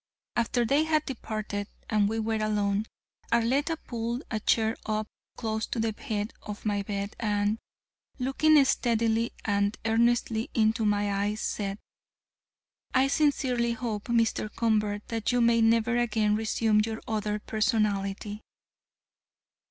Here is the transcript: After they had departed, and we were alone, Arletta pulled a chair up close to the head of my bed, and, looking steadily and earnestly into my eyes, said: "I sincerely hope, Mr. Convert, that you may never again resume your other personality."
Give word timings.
After 0.35 0.65
they 0.65 0.85
had 0.85 1.05
departed, 1.05 1.67
and 1.87 2.09
we 2.09 2.17
were 2.19 2.43
alone, 2.43 2.87
Arletta 3.31 3.77
pulled 3.77 4.23
a 4.31 4.39
chair 4.39 4.75
up 4.87 5.07
close 5.37 5.67
to 5.67 5.79
the 5.79 5.93
head 5.95 6.33
of 6.41 6.65
my 6.65 6.81
bed, 6.81 7.15
and, 7.19 7.59
looking 8.17 8.65
steadily 8.65 9.31
and 9.45 9.77
earnestly 9.85 10.49
into 10.55 10.85
my 10.85 11.13
eyes, 11.13 11.41
said: 11.41 11.77
"I 12.95 13.09
sincerely 13.09 13.73
hope, 13.73 14.05
Mr. 14.05 14.49
Convert, 14.55 15.07
that 15.09 15.31
you 15.31 15.39
may 15.39 15.61
never 15.61 15.95
again 15.95 16.35
resume 16.35 16.79
your 16.83 16.99
other 17.07 17.37
personality." 17.37 18.41